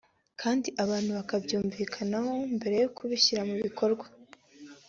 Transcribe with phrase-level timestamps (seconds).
[0.41, 4.05] kandi abantu bakabyumvikanaho mbere yo kubishyira mu bikorwa